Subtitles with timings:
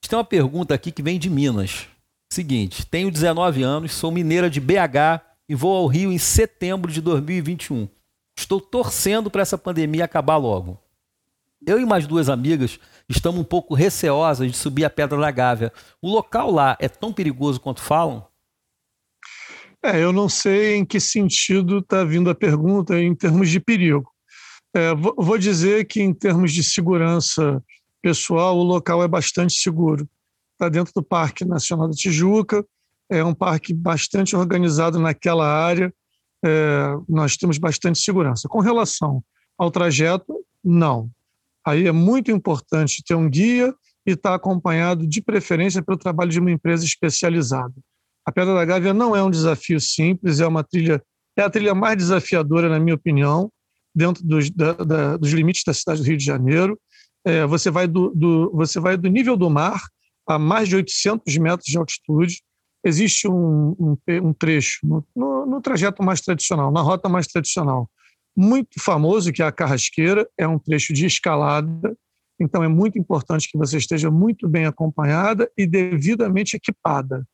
[0.08, 1.88] Tem uma pergunta aqui que vem de Minas.
[2.32, 7.00] Seguinte, tenho 19 anos, sou mineira de BH e vou ao Rio em setembro de
[7.00, 7.88] 2021.
[8.38, 10.78] Estou torcendo para essa pandemia acabar logo.
[11.66, 15.72] Eu e mais duas amigas estamos um pouco receosas de subir a Pedra da Gávea.
[16.02, 18.26] O local lá é tão perigoso quanto falam?
[19.82, 24.10] É, eu não sei em que sentido está vindo a pergunta em termos de perigo.
[24.74, 27.62] É, vou dizer que, em termos de segurança
[28.02, 30.08] pessoal, o local é bastante seguro.
[30.52, 32.66] Está dentro do Parque Nacional da Tijuca,
[33.10, 35.92] é um parque bastante organizado naquela área,
[36.44, 38.48] é, nós temos bastante segurança.
[38.48, 39.22] Com relação
[39.56, 41.10] ao trajeto, não.
[41.64, 43.74] Aí é muito importante ter um guia
[44.06, 47.74] e estar tá acompanhado, de preferência, pelo trabalho de uma empresa especializada.
[48.24, 51.02] A Pedra da Gávea não é um desafio simples, é uma trilha,
[51.36, 53.50] é a trilha mais desafiadora, na minha opinião,
[53.94, 56.78] dentro dos, da, da, dos limites da cidade do Rio de Janeiro.
[57.24, 59.80] É, você, vai do, do, você vai do nível do mar
[60.28, 62.42] a mais de 800 metros de altitude.
[62.86, 67.90] Existe um, um, um trecho no, no, no trajeto mais tradicional, na rota mais tradicional,
[68.36, 71.96] muito famoso, que é a Carrasqueira, é um trecho de escalada,
[72.38, 77.26] então é muito importante que você esteja muito bem acompanhada e devidamente equipada.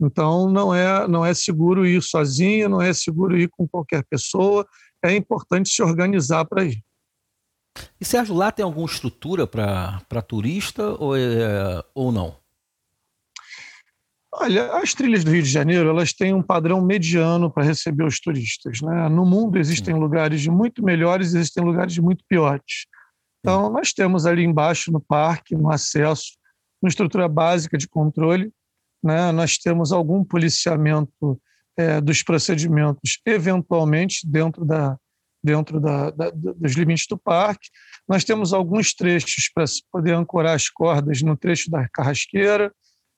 [0.00, 4.66] Então, não é, não é seguro ir sozinha, não é seguro ir com qualquer pessoa,
[5.04, 6.82] é importante se organizar para ir.
[8.00, 12.39] E Sérgio, lá tem alguma estrutura para turista ou, é, ou não?
[14.42, 18.18] Olha, as trilhas do Rio de Janeiro elas têm um padrão mediano para receber os
[18.18, 18.80] turistas.
[18.80, 19.06] Né?
[19.10, 20.00] No mundo existem Sim.
[20.00, 22.86] lugares muito melhores, existem lugares muito piores.
[23.40, 23.72] Então, Sim.
[23.74, 26.38] nós temos ali embaixo no parque, no acesso,
[26.82, 28.50] uma estrutura básica de controle,
[29.04, 29.30] né?
[29.30, 31.38] nós temos algum policiamento
[31.76, 34.96] é, dos procedimentos, eventualmente, dentro, da,
[35.44, 37.68] dentro da, da, dos limites do parque.
[38.08, 42.72] Nós temos alguns trechos para se poder ancorar as cordas no trecho da carrasqueira.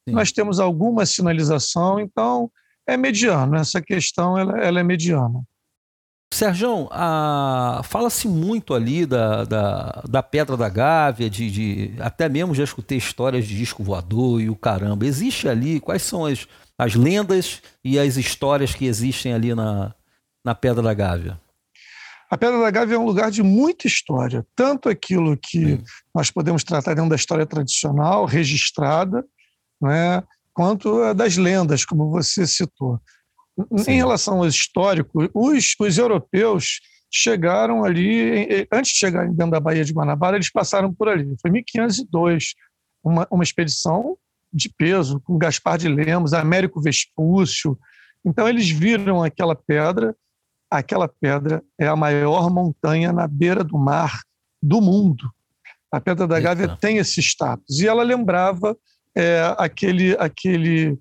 [0.08, 0.14] Sim.
[0.14, 2.50] Nós temos alguma sinalização, então
[2.86, 3.56] é mediano.
[3.56, 5.42] Essa questão ela, ela é mediana.
[6.32, 6.88] Sérgio,
[7.84, 12.96] fala-se muito ali da, da, da, Pedra da Gávea, de, de, até mesmo já escutei
[12.96, 15.04] histórias de disco voador e o caramba.
[15.04, 16.48] Existe ali, quais são as,
[16.78, 19.94] as lendas e as histórias que existem ali na,
[20.42, 21.38] na Pedra da Gávea?
[22.30, 25.84] A Pedra da Gávea é um lugar de muita história, tanto aquilo que Sim.
[26.14, 29.22] nós podemos tratar dentro da história tradicional, registrada,
[29.82, 30.22] né,
[30.54, 33.00] quanto das lendas, como você citou.
[33.78, 33.93] Sim.
[33.93, 36.81] Em relação ao histórico, os, os europeus
[37.12, 41.34] chegaram ali, antes de chegarem dentro da Baía de Guanabara, eles passaram por ali.
[41.41, 42.54] Foi em 1502,
[43.04, 44.16] uma, uma expedição
[44.53, 47.78] de peso, com Gaspar de Lemos, Américo Vespúcio.
[48.25, 50.14] Então, eles viram aquela pedra.
[50.70, 54.22] Aquela pedra é a maior montanha na beira do mar
[54.62, 55.31] do mundo.
[55.91, 56.78] A Pedra da Gávea Eita.
[56.81, 57.78] tem esse status.
[57.78, 58.75] E ela lembrava
[59.17, 60.99] é, aquele, aquele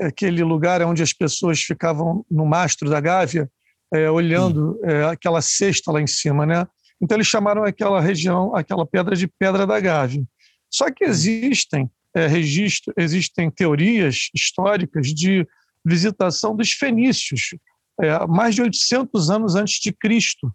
[0.00, 3.50] aquele lugar onde as pessoas ficavam no mastro da Gávea,
[3.94, 6.66] é, olhando é, aquela cesta lá em cima, né?
[7.00, 10.24] Então eles chamaram aquela região, aquela pedra de Pedra da Gávea.
[10.70, 15.46] Só que existem é, registros, existem teorias históricas de
[15.84, 17.54] visitação dos fenícios,
[18.00, 20.50] é, mais de 800 anos antes de Cristo.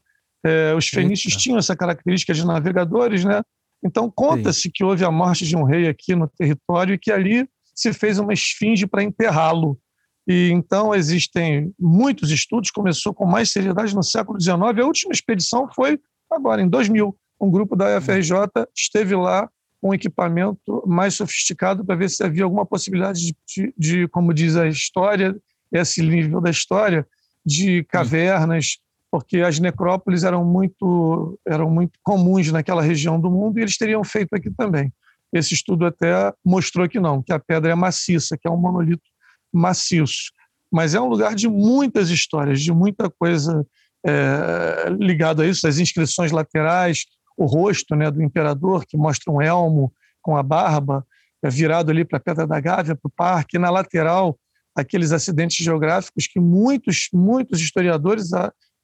[0.45, 1.43] É, os fenícios Eita.
[1.43, 3.41] tinham essa característica de navegadores, né?
[3.83, 7.47] Então conta-se que houve a morte de um rei aqui no território e que ali
[7.75, 9.79] se fez uma esfinge para enterrá-lo.
[10.27, 14.57] E então existem muitos estudos, começou com mais seriedade no século XIX.
[14.59, 15.99] A última expedição foi
[16.29, 17.15] agora, em 2000.
[17.39, 18.31] Um grupo da UFRJ
[18.75, 19.49] esteve lá
[19.79, 24.33] com um equipamento mais sofisticado para ver se havia alguma possibilidade de, de, de, como
[24.33, 25.35] diz a história,
[25.71, 27.07] esse nível da história,
[27.45, 28.79] de cavernas,
[29.11, 34.03] porque as necrópolis eram muito, eram muito comuns naquela região do mundo e eles teriam
[34.03, 34.91] feito aqui também.
[35.31, 39.03] Esse estudo até mostrou que não, que a pedra é maciça, que é um monolito
[39.51, 40.31] maciço.
[40.71, 43.65] Mas é um lugar de muitas histórias, de muita coisa
[44.05, 47.05] é, ligada a isso, as inscrições laterais,
[47.37, 51.05] o rosto né, do imperador, que mostra um elmo com a barba,
[51.43, 54.37] é, virado ali para a Pedra da Gávea, para o parque, e na lateral,
[54.75, 58.31] aqueles acidentes geográficos que muitos, muitos historiadores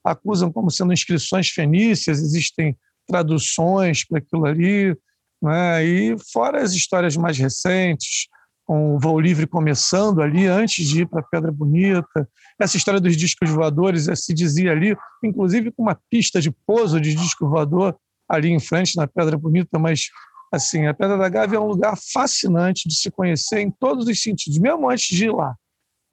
[0.03, 2.77] acusam como sendo inscrições fenícias, existem
[3.07, 4.95] traduções para aquilo ali,
[5.41, 5.85] né?
[5.85, 8.27] E fora as histórias mais recentes,
[8.65, 12.27] com o voo livre começando ali, antes de ir para Pedra Bonita.
[12.59, 16.99] Essa história dos discos voadores eh, se dizia ali, inclusive com uma pista de pouso
[16.99, 17.95] de disco voador
[18.29, 20.07] ali em frente, na Pedra Bonita, mas
[20.51, 24.21] assim, a Pedra da Gávea é um lugar fascinante de se conhecer em todos os
[24.21, 25.55] sentidos, mesmo antes de ir lá.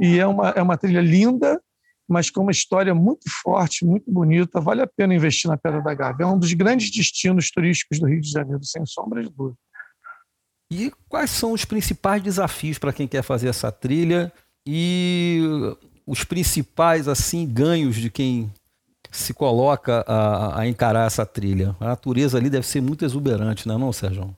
[0.01, 1.61] E é uma, é uma trilha linda,
[2.11, 4.61] mas com uma história muito forte, muito bonita.
[4.61, 6.25] Vale a pena investir na Pedra da Gávea.
[6.25, 9.57] É um dos grandes destinos turísticos do Rio de Janeiro, sem sombra de dúvida.
[10.73, 14.33] E quais são os principais desafios para quem quer fazer essa trilha
[14.67, 15.41] e
[16.05, 18.53] os principais assim ganhos de quem
[19.13, 21.77] se coloca a, a encarar essa trilha?
[21.79, 24.37] A natureza ali deve ser muito exuberante, não é não, Sérgio?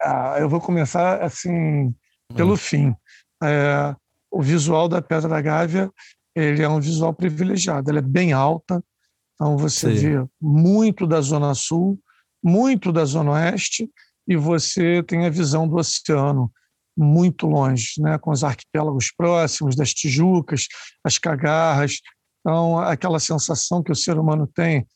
[0.00, 1.92] Ah, eu vou começar assim
[2.36, 2.56] pelo hum.
[2.56, 2.96] fim.
[3.42, 3.94] É,
[4.30, 5.90] o visual da Pedra da Gávea
[6.38, 7.90] ele é um visual privilegiado.
[7.90, 8.82] Ela é bem alta,
[9.34, 10.00] então você Sim.
[10.00, 12.00] vê muito da zona sul,
[12.42, 13.90] muito da zona oeste
[14.26, 16.52] e você tem a visão do oceano
[16.96, 20.66] muito longe, né, com os arquipélagos próximos, das Tijucas,
[21.04, 22.00] as Cagarras.
[22.40, 24.86] Então, aquela sensação que o ser humano tem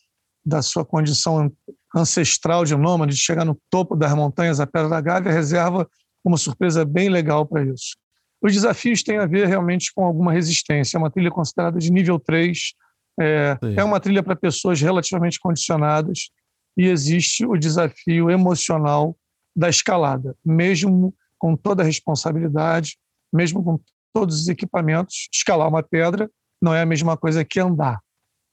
[0.45, 1.51] da sua condição
[1.95, 5.89] ancestral de nômade, de chegar no topo das montanhas, a Pedra da Gávea reserva
[6.25, 7.97] uma surpresa bem legal para isso.
[8.43, 10.97] Os desafios têm a ver realmente com alguma resistência.
[10.97, 12.75] É uma trilha considerada de nível 3,
[13.21, 16.31] é, é uma trilha para pessoas relativamente condicionadas
[16.77, 19.17] e existe o desafio emocional
[19.55, 22.97] da escalada, mesmo com toda a responsabilidade,
[23.33, 23.79] mesmo com
[24.13, 26.31] todos os equipamentos, escalar uma pedra
[26.61, 28.01] não é a mesma coisa que andar.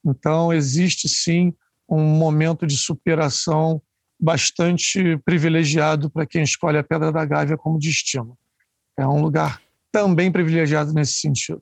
[0.03, 1.53] Então, existe sim
[1.88, 3.81] um momento de superação
[4.19, 8.38] bastante privilegiado para quem escolhe a Pedra da Gávea como destino.
[8.97, 11.62] É um lugar também privilegiado nesse sentido.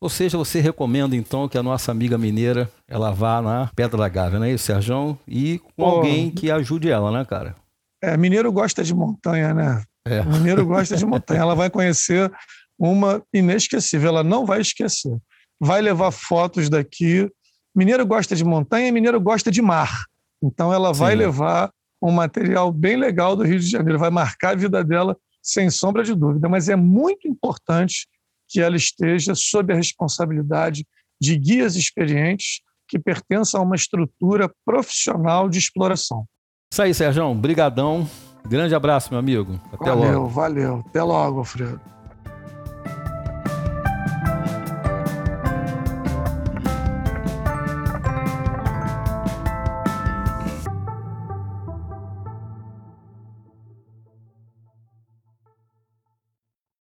[0.00, 4.08] Ou seja, você recomenda então que a nossa amiga mineira ela vá na Pedra da
[4.08, 5.18] Gávea, não é isso, Sérgio?
[5.26, 7.54] E com alguém que ajude ela, né, cara?
[8.02, 9.82] É, mineiro gosta de montanha, né?
[10.06, 10.22] É.
[10.22, 11.40] Mineiro gosta de montanha.
[11.40, 12.30] Ela vai conhecer
[12.78, 15.16] uma inesquecível, ela não vai esquecer.
[15.58, 17.30] Vai levar fotos daqui.
[17.74, 20.04] Mineiro gosta de montanha, mineiro gosta de mar.
[20.42, 21.18] Então ela vai Sim.
[21.18, 21.70] levar
[22.02, 26.02] um material bem legal do Rio de Janeiro, vai marcar a vida dela sem sombra
[26.02, 26.48] de dúvida.
[26.48, 28.08] Mas é muito importante
[28.48, 30.86] que ela esteja sob a responsabilidade
[31.20, 36.26] de guias experientes que pertençam a uma estrutura profissional de exploração.
[36.72, 37.32] Isso aí, Sérgio.
[37.34, 38.08] Brigadão.
[38.46, 39.60] Grande abraço, meu amigo.
[39.72, 40.28] Até valeu, logo.
[40.28, 41.80] Valeu, Até logo, Alfredo.